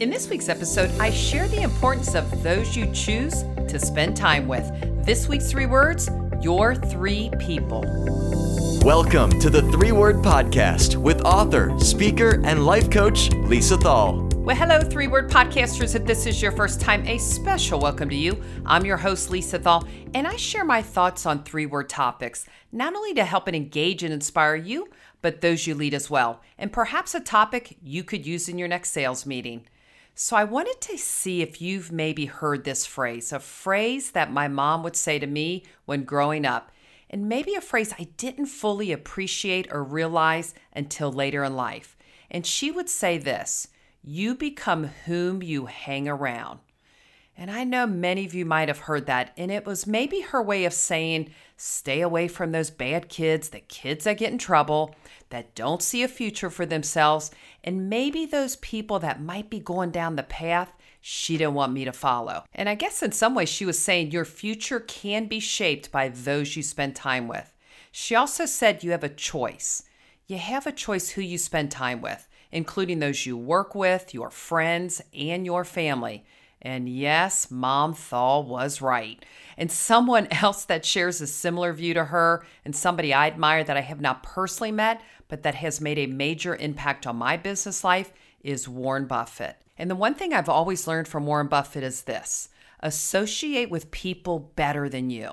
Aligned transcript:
In 0.00 0.08
this 0.08 0.30
week's 0.30 0.48
episode, 0.48 0.90
I 0.98 1.10
share 1.10 1.46
the 1.46 1.60
importance 1.60 2.14
of 2.14 2.42
those 2.42 2.74
you 2.74 2.90
choose 2.94 3.42
to 3.68 3.78
spend 3.78 4.16
time 4.16 4.48
with. 4.48 4.66
This 5.04 5.28
week's 5.28 5.50
three 5.50 5.66
words 5.66 6.08
your 6.40 6.74
three 6.74 7.30
people. 7.38 7.82
Welcome 8.82 9.38
to 9.40 9.50
the 9.50 9.60
Three 9.70 9.92
Word 9.92 10.16
Podcast 10.24 10.96
with 10.96 11.20
author, 11.26 11.78
speaker, 11.78 12.40
and 12.46 12.64
life 12.64 12.88
coach 12.88 13.30
Lisa 13.44 13.76
Thal. 13.76 14.26
Well, 14.36 14.56
hello, 14.56 14.80
three 14.80 15.06
word 15.06 15.30
podcasters. 15.30 15.94
If 15.94 16.06
this 16.06 16.24
is 16.24 16.40
your 16.40 16.52
first 16.52 16.80
time, 16.80 17.06
a 17.06 17.18
special 17.18 17.78
welcome 17.78 18.08
to 18.08 18.16
you. 18.16 18.42
I'm 18.64 18.86
your 18.86 18.96
host, 18.96 19.30
Lisa 19.30 19.58
Thal, 19.58 19.86
and 20.14 20.26
I 20.26 20.36
share 20.36 20.64
my 20.64 20.80
thoughts 20.80 21.26
on 21.26 21.42
three 21.42 21.66
word 21.66 21.90
topics, 21.90 22.46
not 22.72 22.96
only 22.96 23.12
to 23.12 23.24
help 23.26 23.48
and 23.48 23.54
engage 23.54 24.02
and 24.02 24.14
inspire 24.14 24.56
you, 24.56 24.88
but 25.20 25.42
those 25.42 25.66
you 25.66 25.74
lead 25.74 25.92
as 25.92 26.08
well, 26.08 26.40
and 26.56 26.72
perhaps 26.72 27.14
a 27.14 27.20
topic 27.20 27.76
you 27.82 28.02
could 28.02 28.26
use 28.26 28.48
in 28.48 28.56
your 28.56 28.66
next 28.66 28.92
sales 28.92 29.26
meeting. 29.26 29.66
So 30.22 30.36
I 30.36 30.44
wanted 30.44 30.82
to 30.82 30.98
see 30.98 31.40
if 31.40 31.62
you've 31.62 31.90
maybe 31.90 32.26
heard 32.26 32.64
this 32.64 32.84
phrase, 32.84 33.32
a 33.32 33.40
phrase 33.40 34.10
that 34.10 34.30
my 34.30 34.48
mom 34.48 34.82
would 34.82 34.94
say 34.94 35.18
to 35.18 35.26
me 35.26 35.62
when 35.86 36.04
growing 36.04 36.44
up, 36.44 36.70
and 37.08 37.26
maybe 37.26 37.54
a 37.54 37.62
phrase 37.62 37.94
I 37.98 38.08
didn't 38.18 38.44
fully 38.44 38.92
appreciate 38.92 39.72
or 39.72 39.82
realize 39.82 40.52
until 40.74 41.10
later 41.10 41.42
in 41.42 41.56
life. 41.56 41.96
And 42.30 42.46
she 42.46 42.70
would 42.70 42.90
say 42.90 43.16
this 43.16 43.68
You 44.04 44.34
become 44.34 44.90
whom 45.06 45.42
you 45.42 45.64
hang 45.64 46.06
around. 46.06 46.58
And 47.40 47.50
I 47.50 47.64
know 47.64 47.86
many 47.86 48.26
of 48.26 48.34
you 48.34 48.44
might 48.44 48.68
have 48.68 48.80
heard 48.80 49.06
that, 49.06 49.32
and 49.34 49.50
it 49.50 49.64
was 49.64 49.86
maybe 49.86 50.20
her 50.20 50.42
way 50.42 50.66
of 50.66 50.74
saying, 50.74 51.30
stay 51.56 52.02
away 52.02 52.28
from 52.28 52.52
those 52.52 52.68
bad 52.68 53.08
kids, 53.08 53.48
the 53.48 53.60
kids 53.60 54.04
that 54.04 54.18
get 54.18 54.30
in 54.30 54.36
trouble, 54.36 54.94
that 55.30 55.54
don't 55.54 55.82
see 55.82 56.02
a 56.02 56.08
future 56.08 56.50
for 56.50 56.66
themselves, 56.66 57.30
and 57.64 57.88
maybe 57.88 58.26
those 58.26 58.56
people 58.56 58.98
that 58.98 59.22
might 59.22 59.48
be 59.48 59.58
going 59.58 59.90
down 59.90 60.16
the 60.16 60.22
path 60.22 60.70
she 61.00 61.38
didn't 61.38 61.54
want 61.54 61.72
me 61.72 61.86
to 61.86 61.94
follow. 61.94 62.44
And 62.54 62.68
I 62.68 62.74
guess 62.74 63.02
in 63.02 63.12
some 63.12 63.34
ways 63.34 63.48
she 63.48 63.64
was 63.64 63.78
saying 63.78 64.10
your 64.10 64.26
future 64.26 64.80
can 64.80 65.26
be 65.26 65.40
shaped 65.40 65.90
by 65.90 66.08
those 66.08 66.56
you 66.56 66.62
spend 66.62 66.94
time 66.94 67.26
with. 67.26 67.56
She 67.90 68.14
also 68.14 68.44
said 68.44 68.84
you 68.84 68.90
have 68.90 69.02
a 69.02 69.08
choice. 69.08 69.84
You 70.26 70.36
have 70.36 70.66
a 70.66 70.72
choice 70.72 71.08
who 71.08 71.22
you 71.22 71.38
spend 71.38 71.70
time 71.70 72.02
with, 72.02 72.28
including 72.52 72.98
those 72.98 73.24
you 73.24 73.38
work 73.38 73.74
with, 73.74 74.12
your 74.12 74.28
friends, 74.28 75.00
and 75.14 75.46
your 75.46 75.64
family. 75.64 76.26
And 76.62 76.88
yes, 76.88 77.50
Mom 77.50 77.94
Thal 77.94 78.44
was 78.44 78.82
right. 78.82 79.24
And 79.56 79.70
someone 79.70 80.28
else 80.30 80.64
that 80.66 80.84
shares 80.84 81.20
a 81.20 81.26
similar 81.26 81.72
view 81.72 81.94
to 81.94 82.06
her, 82.06 82.44
and 82.64 82.74
somebody 82.74 83.14
I 83.14 83.26
admire 83.26 83.64
that 83.64 83.76
I 83.76 83.80
have 83.80 84.00
not 84.00 84.22
personally 84.22 84.72
met, 84.72 85.00
but 85.28 85.42
that 85.42 85.54
has 85.56 85.80
made 85.80 85.98
a 85.98 86.06
major 86.06 86.56
impact 86.56 87.06
on 87.06 87.16
my 87.16 87.36
business 87.36 87.84
life, 87.84 88.12
is 88.42 88.68
Warren 88.68 89.06
Buffett. 89.06 89.56
And 89.78 89.90
the 89.90 89.96
one 89.96 90.14
thing 90.14 90.34
I've 90.34 90.48
always 90.48 90.86
learned 90.86 91.08
from 91.08 91.26
Warren 91.26 91.48
Buffett 91.48 91.82
is 91.82 92.02
this 92.02 92.48
associate 92.82 93.70
with 93.70 93.90
people 93.90 94.50
better 94.56 94.88
than 94.88 95.10
you. 95.10 95.32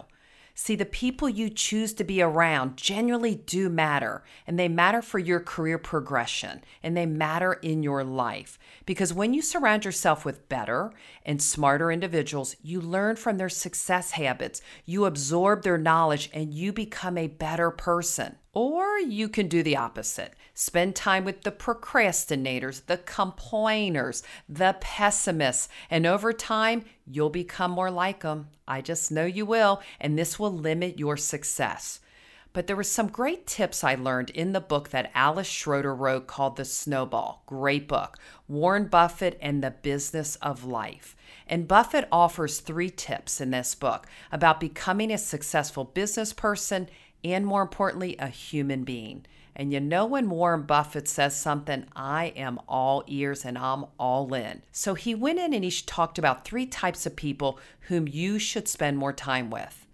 See, 0.59 0.75
the 0.75 0.85
people 0.85 1.29
you 1.29 1.51
choose 1.51 1.93
to 1.93 2.03
be 2.03 2.19
around 2.19 2.77
genuinely 2.77 3.35
do 3.35 3.69
matter, 3.69 4.23
and 4.47 4.57
they 4.57 4.67
matter 4.67 5.03
for 5.03 5.19
your 5.19 5.39
career 5.39 5.77
progression, 5.77 6.63
and 6.81 6.97
they 6.97 7.05
matter 7.05 7.53
in 7.53 7.83
your 7.83 8.03
life. 8.03 8.57
Because 8.83 9.13
when 9.13 9.35
you 9.35 9.43
surround 9.43 9.85
yourself 9.85 10.25
with 10.25 10.49
better 10.49 10.91
and 11.23 11.43
smarter 11.43 11.91
individuals, 11.91 12.55
you 12.63 12.81
learn 12.81 13.17
from 13.17 13.37
their 13.37 13.49
success 13.49 14.11
habits, 14.11 14.59
you 14.83 15.05
absorb 15.05 15.61
their 15.61 15.77
knowledge, 15.77 16.27
and 16.33 16.55
you 16.55 16.73
become 16.73 17.19
a 17.19 17.27
better 17.27 17.69
person. 17.69 18.37
Or 18.59 18.97
you 18.97 19.29
can 19.29 19.49
do 19.49 19.61
the 19.61 19.77
opposite. 19.77 20.33
Spend 20.55 20.95
time 20.95 21.25
with 21.25 21.43
the 21.43 21.51
procrastinators, 21.51 22.87
the 22.87 22.97
complainers, 22.97 24.23
the 24.49 24.75
pessimists, 24.81 25.69
and 25.91 26.07
over 26.07 26.33
time, 26.33 26.83
you'll 27.05 27.29
become 27.29 27.69
more 27.69 27.91
like 27.91 28.21
them. 28.21 28.47
I 28.67 28.81
just 28.81 29.11
know 29.11 29.25
you 29.25 29.45
will, 29.45 29.83
and 30.01 30.17
this 30.17 30.39
will 30.39 30.51
limit 30.51 30.97
your 30.97 31.17
success. 31.17 31.99
But 32.51 32.65
there 32.65 32.75
were 32.75 32.83
some 32.83 33.09
great 33.09 33.45
tips 33.45 33.83
I 33.83 33.93
learned 33.93 34.31
in 34.31 34.53
the 34.53 34.59
book 34.59 34.89
that 34.89 35.11
Alice 35.13 35.45
Schroeder 35.45 35.93
wrote 35.93 36.25
called 36.25 36.55
The 36.55 36.65
Snowball. 36.65 37.43
Great 37.45 37.87
book. 37.87 38.17
Warren 38.47 38.87
Buffett 38.87 39.37
and 39.39 39.63
the 39.63 39.69
Business 39.69 40.35
of 40.37 40.65
Life. 40.65 41.15
And 41.45 41.67
Buffett 41.67 42.07
offers 42.11 42.59
three 42.59 42.89
tips 42.89 43.39
in 43.39 43.51
this 43.51 43.75
book 43.75 44.07
about 44.31 44.59
becoming 44.59 45.11
a 45.11 45.19
successful 45.19 45.83
business 45.83 46.33
person 46.33 46.89
and 47.23 47.45
more 47.45 47.61
importantly, 47.61 48.15
a 48.19 48.27
human 48.27 48.83
being. 48.83 49.25
And 49.55 49.73
you 49.73 49.79
know, 49.79 50.05
when 50.05 50.29
Warren 50.29 50.63
Buffett 50.63 51.07
says 51.07 51.35
something, 51.35 51.85
I 51.95 52.27
am 52.35 52.59
all 52.67 53.03
ears 53.07 53.43
and 53.43 53.57
I'm 53.57 53.85
all 53.99 54.31
in. 54.33 54.61
So 54.71 54.93
he 54.93 55.15
went 55.15 55.39
in 55.39 55.53
and 55.53 55.63
he 55.63 55.71
talked 55.71 56.19
about 56.19 56.45
three 56.45 56.67
types 56.67 57.07
of 57.07 57.15
people 57.15 57.59
whom 57.81 58.07
you 58.07 58.37
should 58.37 58.67
spend 58.67 58.99
more 58.99 59.13
time 59.13 59.49
with. 59.49 59.87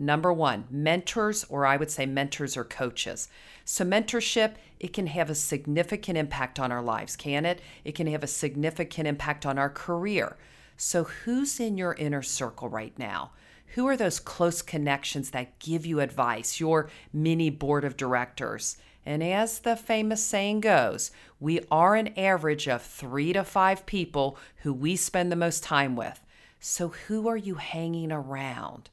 Number 0.00 0.32
one, 0.32 0.64
mentors, 0.70 1.44
or 1.50 1.66
I 1.66 1.76
would 1.76 1.90
say 1.90 2.06
mentors 2.06 2.56
or 2.56 2.64
coaches. 2.64 3.28
So, 3.66 3.84
mentorship, 3.84 4.54
it 4.80 4.94
can 4.94 5.06
have 5.08 5.28
a 5.28 5.34
significant 5.34 6.16
impact 6.16 6.58
on 6.58 6.72
our 6.72 6.80
lives, 6.80 7.16
can 7.16 7.44
it? 7.44 7.60
It 7.84 7.94
can 7.94 8.06
have 8.06 8.24
a 8.24 8.26
significant 8.26 9.06
impact 9.06 9.44
on 9.44 9.58
our 9.58 9.68
career. 9.68 10.38
So, 10.78 11.04
who's 11.04 11.60
in 11.60 11.76
your 11.76 11.92
inner 11.92 12.22
circle 12.22 12.70
right 12.70 12.98
now? 12.98 13.32
Who 13.74 13.86
are 13.86 13.96
those 13.96 14.18
close 14.18 14.62
connections 14.62 15.30
that 15.30 15.58
give 15.60 15.86
you 15.86 16.00
advice, 16.00 16.58
your 16.58 16.90
mini 17.12 17.50
board 17.50 17.84
of 17.84 17.96
directors? 17.96 18.76
And 19.06 19.22
as 19.22 19.60
the 19.60 19.76
famous 19.76 20.24
saying 20.24 20.62
goes, 20.62 21.12
we 21.38 21.60
are 21.70 21.94
an 21.94 22.18
average 22.18 22.68
of 22.68 22.82
three 22.82 23.32
to 23.32 23.44
five 23.44 23.86
people 23.86 24.36
who 24.62 24.72
we 24.72 24.96
spend 24.96 25.30
the 25.30 25.36
most 25.36 25.62
time 25.62 25.94
with. 25.94 26.18
So, 26.58 26.88
who 26.88 27.28
are 27.28 27.36
you 27.36 27.54
hanging 27.54 28.10
around? 28.10 28.90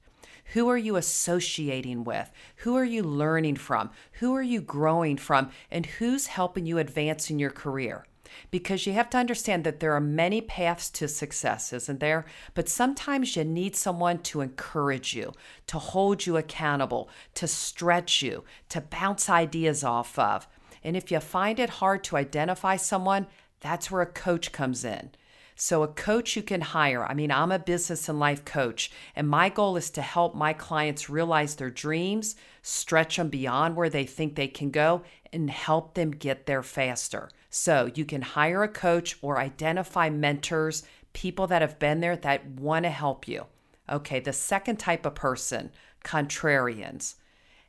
Who 0.54 0.70
are 0.70 0.78
you 0.78 0.96
associating 0.96 2.04
with? 2.04 2.32
Who 2.58 2.76
are 2.76 2.86
you 2.86 3.02
learning 3.02 3.56
from? 3.56 3.90
Who 4.20 4.36
are 4.36 4.44
you 4.44 4.62
growing 4.62 5.18
from? 5.18 5.50
And 5.72 5.86
who's 5.86 6.28
helping 6.28 6.66
you 6.68 6.78
advance 6.78 7.30
in 7.30 7.40
your 7.40 7.50
career? 7.50 8.06
Because 8.52 8.86
you 8.86 8.94
have 8.94 9.10
to 9.12 9.18
understand 9.18 9.64
that 9.64 9.80
there 9.80 9.94
are 9.94 10.02
many 10.02 10.42
paths 10.42 10.90
to 10.92 11.08
success, 11.08 11.74
isn't 11.74 12.00
there? 12.00 12.26
But 12.54 12.70
sometimes 12.70 13.36
you 13.36 13.44
need 13.44 13.76
someone 13.76 14.20
to 14.24 14.42
encourage 14.42 15.14
you, 15.14 15.34
to 15.68 15.80
hold 15.80 16.26
you 16.26 16.38
accountable, 16.38 17.10
to 17.36 17.48
stretch 17.48 18.22
you, 18.22 18.44
to 18.70 18.82
bounce 18.82 19.30
ideas 19.30 19.84
off 19.84 20.18
of. 20.18 20.48
And 20.84 20.96
if 20.96 21.12
you 21.12 21.20
find 21.20 21.60
it 21.60 21.70
hard 21.70 22.04
to 22.06 22.18
identify 22.18 22.78
someone, 22.78 23.28
that's 23.60 23.90
where 23.90 24.02
a 24.02 24.06
coach 24.06 24.52
comes 24.52 24.86
in. 24.86 25.12
So, 25.60 25.82
a 25.82 25.88
coach 25.88 26.36
you 26.36 26.44
can 26.44 26.62
hire. 26.62 27.04
I 27.04 27.16
mean, 27.16 27.32
I'm 27.32 27.52
a 27.52 27.58
business 27.58 28.08
and 28.08 28.20
life 28.20 28.46
coach, 28.46 28.92
and 29.16 29.28
my 29.28 29.50
goal 29.50 29.76
is 29.76 29.90
to 29.92 30.04
help 30.04 30.36
my 30.36 30.54
clients 30.54 31.10
realize 31.10 31.56
their 31.56 31.72
dreams, 31.72 32.36
stretch 32.62 33.18
them 33.18 33.30
beyond 33.30 33.76
where 33.76 33.90
they 33.90 34.06
think 34.06 34.36
they 34.36 34.48
can 34.48 34.70
go, 34.70 35.02
and 35.34 35.50
help 35.50 35.96
them 35.96 36.12
get 36.12 36.46
there 36.46 36.62
faster. 36.62 37.30
So 37.58 37.90
you 37.96 38.06
can 38.06 38.22
hire 38.22 38.62
a 38.62 38.68
coach 38.68 39.18
or 39.24 39.40
identify 39.40 40.12
mentors, 40.12 40.84
people 41.14 41.48
that 41.48 41.64
have 41.64 41.80
been 41.80 42.02
there 42.02 42.16
that 42.16 42.46
want 42.46 42.86
to 42.86 42.92
help 42.92 43.28
you. 43.28 43.48
Okay, 43.90 44.20
the 44.20 44.32
second 44.32 44.78
type 44.78 45.08
of 45.08 45.16
person, 45.16 45.72
contrarians. 46.06 47.16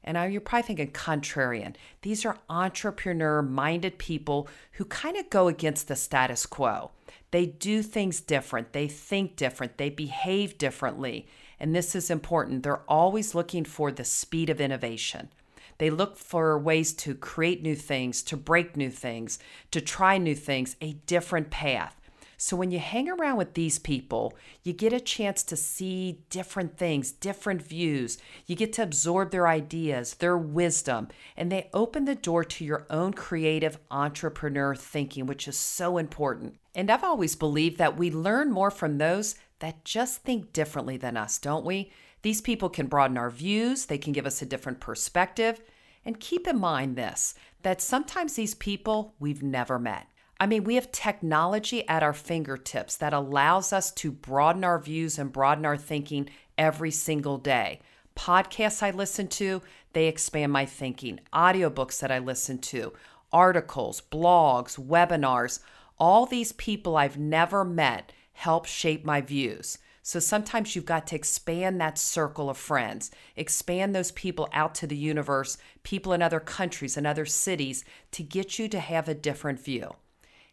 And 0.04 0.14
now 0.14 0.24
you're 0.24 0.42
probably 0.42 0.66
thinking 0.66 0.92
contrarian. 0.92 1.74
These 2.02 2.26
are 2.26 2.36
entrepreneur 2.50 3.40
minded 3.40 3.96
people 3.96 4.46
who 4.72 4.84
kind 4.84 5.16
of 5.16 5.30
go 5.30 5.48
against 5.48 5.88
the 5.88 5.96
status 5.96 6.44
quo. 6.44 6.90
They 7.30 7.46
do 7.46 7.82
things 7.82 8.20
different, 8.20 8.74
they 8.74 8.88
think 8.88 9.36
different, 9.36 9.78
they 9.78 9.88
behave 9.88 10.58
differently. 10.58 11.26
And 11.58 11.74
this 11.74 11.96
is 11.96 12.10
important. 12.10 12.62
They're 12.62 12.84
always 12.90 13.34
looking 13.34 13.64
for 13.64 13.90
the 13.90 14.04
speed 14.04 14.50
of 14.50 14.60
innovation. 14.60 15.30
They 15.78 15.90
look 15.90 16.16
for 16.16 16.58
ways 16.58 16.92
to 16.94 17.14
create 17.14 17.62
new 17.62 17.76
things, 17.76 18.22
to 18.24 18.36
break 18.36 18.76
new 18.76 18.90
things, 18.90 19.38
to 19.70 19.80
try 19.80 20.18
new 20.18 20.34
things, 20.34 20.76
a 20.80 20.94
different 21.06 21.50
path. 21.50 21.94
So 22.40 22.56
when 22.56 22.70
you 22.70 22.78
hang 22.78 23.08
around 23.08 23.36
with 23.36 23.54
these 23.54 23.80
people, 23.80 24.36
you 24.62 24.72
get 24.72 24.92
a 24.92 25.00
chance 25.00 25.42
to 25.42 25.56
see 25.56 26.20
different 26.30 26.78
things, 26.78 27.10
different 27.10 27.60
views. 27.60 28.16
You 28.46 28.54
get 28.54 28.72
to 28.74 28.82
absorb 28.84 29.32
their 29.32 29.48
ideas, 29.48 30.14
their 30.14 30.38
wisdom, 30.38 31.08
and 31.36 31.50
they 31.50 31.68
open 31.74 32.04
the 32.04 32.14
door 32.14 32.44
to 32.44 32.64
your 32.64 32.86
own 32.90 33.12
creative 33.12 33.80
entrepreneur 33.90 34.76
thinking, 34.76 35.26
which 35.26 35.48
is 35.48 35.56
so 35.56 35.98
important. 35.98 36.58
And 36.76 36.92
I've 36.92 37.02
always 37.02 37.34
believed 37.34 37.76
that 37.78 37.98
we 37.98 38.08
learn 38.08 38.52
more 38.52 38.70
from 38.70 38.98
those 38.98 39.34
that 39.58 39.84
just 39.84 40.22
think 40.22 40.52
differently 40.52 40.96
than 40.96 41.16
us, 41.16 41.38
don't 41.40 41.66
we? 41.66 41.90
These 42.22 42.40
people 42.40 42.68
can 42.68 42.86
broaden 42.86 43.16
our 43.16 43.30
views, 43.30 43.86
they 43.86 43.98
can 43.98 44.12
give 44.12 44.26
us 44.26 44.42
a 44.42 44.46
different 44.46 44.80
perspective. 44.80 45.60
And 46.04 46.20
keep 46.20 46.46
in 46.46 46.58
mind 46.58 46.96
this 46.96 47.34
that 47.62 47.82
sometimes 47.82 48.34
these 48.34 48.54
people 48.54 49.14
we've 49.18 49.42
never 49.42 49.78
met. 49.78 50.06
I 50.40 50.46
mean, 50.46 50.62
we 50.64 50.76
have 50.76 50.92
technology 50.92 51.86
at 51.88 52.02
our 52.04 52.12
fingertips 52.12 52.96
that 52.96 53.12
allows 53.12 53.72
us 53.72 53.90
to 53.92 54.12
broaden 54.12 54.62
our 54.62 54.78
views 54.78 55.18
and 55.18 55.32
broaden 55.32 55.66
our 55.66 55.76
thinking 55.76 56.30
every 56.56 56.92
single 56.92 57.38
day. 57.38 57.80
Podcasts 58.16 58.82
I 58.82 58.90
listen 58.90 59.26
to, 59.28 59.62
they 59.92 60.06
expand 60.06 60.52
my 60.52 60.64
thinking. 60.64 61.20
Audiobooks 61.32 61.98
that 62.00 62.12
I 62.12 62.20
listen 62.20 62.58
to, 62.58 62.92
articles, 63.32 64.00
blogs, 64.00 64.78
webinars, 64.78 65.60
All 65.98 66.26
these 66.26 66.52
people 66.52 66.96
I've 66.96 67.18
never 67.18 67.64
met 67.64 68.12
help 68.32 68.66
shape 68.66 69.04
my 69.04 69.20
views. 69.20 69.78
So 70.08 70.20
sometimes 70.20 70.74
you've 70.74 70.86
got 70.86 71.06
to 71.08 71.16
expand 71.16 71.82
that 71.82 71.98
circle 71.98 72.48
of 72.48 72.56
friends, 72.56 73.10
expand 73.36 73.94
those 73.94 74.10
people 74.12 74.48
out 74.54 74.74
to 74.76 74.86
the 74.86 74.96
universe, 74.96 75.58
people 75.82 76.14
in 76.14 76.22
other 76.22 76.40
countries 76.40 76.96
and 76.96 77.06
other 77.06 77.26
cities 77.26 77.84
to 78.12 78.22
get 78.22 78.58
you 78.58 78.68
to 78.70 78.80
have 78.80 79.06
a 79.06 79.14
different 79.14 79.60
view. 79.60 79.96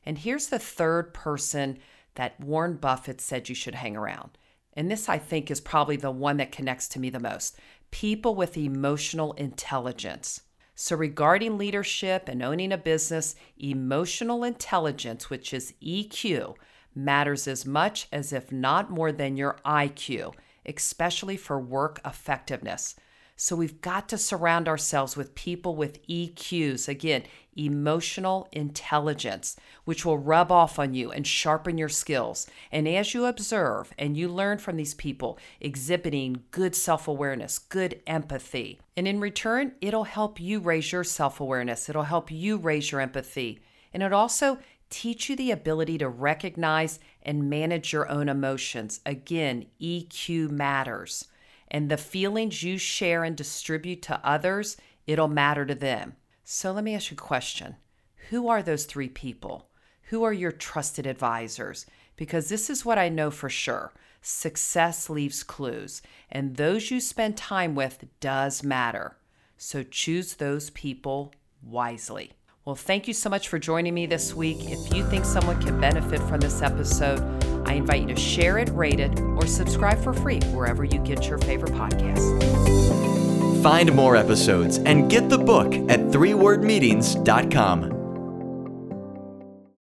And 0.05 0.17
here's 0.17 0.47
the 0.47 0.59
third 0.59 1.13
person 1.13 1.77
that 2.15 2.37
Warren 2.37 2.75
Buffett 2.75 3.21
said 3.21 3.47
you 3.47 3.55
should 3.55 3.75
hang 3.75 3.95
around. 3.95 4.37
And 4.73 4.91
this, 4.91 5.07
I 5.07 5.19
think, 5.19 5.49
is 5.49 5.61
probably 5.61 5.95
the 5.95 6.11
one 6.11 6.35
that 6.35 6.51
connects 6.51 6.89
to 6.89 6.99
me 6.99 7.09
the 7.09 7.21
most 7.21 7.57
people 7.91 8.35
with 8.35 8.57
emotional 8.57 9.31
intelligence. 9.35 10.41
So, 10.75 10.97
regarding 10.97 11.57
leadership 11.57 12.27
and 12.27 12.43
owning 12.43 12.73
a 12.73 12.77
business, 12.77 13.35
emotional 13.57 14.43
intelligence, 14.43 15.29
which 15.29 15.53
is 15.53 15.75
EQ, 15.81 16.55
matters 16.95 17.47
as 17.47 17.65
much 17.65 18.07
as, 18.11 18.31
if 18.33 18.51
not 18.51 18.89
more 18.89 19.11
than, 19.11 19.37
your 19.37 19.57
IQ, 19.65 20.33
especially 20.65 21.37
for 21.37 21.59
work 21.59 21.99
effectiveness. 22.05 22.95
So 23.37 23.57
we've 23.57 23.81
got 23.81 24.07
to 24.09 24.17
surround 24.17 24.69
ourselves 24.69 25.17
with 25.17 25.35
people 25.35 25.75
with 25.75 26.05
EQs, 26.07 26.87
again, 26.87 27.23
emotional 27.57 28.47
intelligence, 28.53 29.57
which 29.83 30.05
will 30.05 30.17
rub 30.17 30.53
off 30.53 30.79
on 30.79 30.93
you 30.93 31.11
and 31.11 31.27
sharpen 31.27 31.77
your 31.77 31.89
skills. 31.89 32.47
And 32.71 32.87
as 32.87 33.13
you 33.13 33.25
observe 33.25 33.91
and 33.99 34.15
you 34.15 34.29
learn 34.29 34.59
from 34.59 34.77
these 34.77 34.93
people, 34.93 35.37
exhibiting 35.59 36.43
good 36.51 36.75
self 36.75 37.09
awareness, 37.09 37.59
good 37.59 38.01
empathy, 38.07 38.79
and 38.95 39.05
in 39.05 39.19
return, 39.19 39.73
it'll 39.81 40.05
help 40.05 40.39
you 40.39 40.61
raise 40.61 40.93
your 40.93 41.03
self 41.03 41.41
awareness, 41.41 41.89
it'll 41.89 42.03
help 42.03 42.31
you 42.31 42.55
raise 42.55 42.89
your 42.89 43.01
empathy. 43.01 43.59
And 43.93 44.01
it 44.01 44.13
also 44.13 44.59
teach 44.89 45.29
you 45.29 45.35
the 45.35 45.51
ability 45.51 45.97
to 45.97 46.09
recognize 46.09 46.99
and 47.23 47.49
manage 47.49 47.91
your 47.91 48.09
own 48.09 48.29
emotions. 48.29 49.01
Again, 49.05 49.65
EQ 49.81 50.49
matters 50.51 51.25
and 51.69 51.89
the 51.89 51.97
feelings 51.97 52.63
you 52.63 52.77
share 52.77 53.23
and 53.23 53.35
distribute 53.35 54.01
to 54.03 54.19
others, 54.23 54.77
it'll 55.07 55.27
matter 55.27 55.65
to 55.65 55.75
them. 55.75 56.15
So 56.43 56.71
let 56.71 56.83
me 56.83 56.95
ask 56.95 57.11
you 57.11 57.15
a 57.15 57.17
question 57.17 57.75
Who 58.29 58.47
are 58.47 58.63
those 58.63 58.85
three 58.85 59.09
people? 59.09 59.67
Who 60.09 60.23
are 60.23 60.33
your 60.33 60.51
trusted 60.51 61.07
advisors? 61.07 61.85
Because 62.15 62.47
this 62.49 62.69
is 62.69 62.85
what 62.85 62.97
I 62.97 63.09
know 63.09 63.31
for 63.31 63.49
sure 63.49 63.93
success 64.21 65.07
leaves 65.07 65.43
clues, 65.43 66.01
and 66.31 66.55
those 66.55 66.89
you 66.89 66.99
spend 66.99 67.37
time 67.37 67.75
with 67.75 68.05
does 68.19 68.63
matter. 68.63 69.17
So 69.57 69.83
choose 69.83 70.35
those 70.35 70.71
people 70.71 71.31
wisely. 71.61 72.31
Well, 72.65 72.75
thank 72.75 73.07
you 73.07 73.13
so 73.13 73.29
much 73.29 73.47
for 73.47 73.59
joining 73.59 73.93
me 73.93 74.07
this 74.07 74.33
week. 74.33 74.57
If 74.71 74.91
you 74.91 75.05
think 75.05 75.23
someone 75.23 75.61
can 75.61 75.79
benefit 75.79 76.19
from 76.21 76.39
this 76.39 76.63
episode, 76.63 77.19
I 77.67 77.73
invite 77.73 78.01
you 78.01 78.07
to 78.07 78.19
share 78.19 78.57
it, 78.57 78.69
rate 78.69 78.99
it, 78.99 79.19
or 79.19 79.45
subscribe 79.45 80.03
for 80.03 80.13
free 80.13 80.39
wherever 80.45 80.83
you 80.83 80.97
get 80.97 81.27
your 81.27 81.37
favorite 81.37 81.73
podcasts. 81.73 83.61
Find 83.61 83.93
more 83.93 84.15
episodes 84.15 84.79
and 84.79 85.11
get 85.11 85.29
the 85.29 85.37
book 85.37 85.75
at 85.75 85.99
threewordmeetings.com. 86.09 87.94